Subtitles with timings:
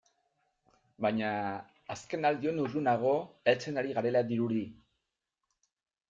[1.05, 1.27] Baina
[1.95, 3.11] azkenaldion urrunago
[3.51, 4.63] heltzen ari garela dirudi.